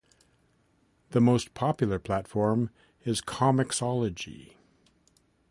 [1.11, 2.71] The most popular platform
[3.03, 4.55] is comiXology.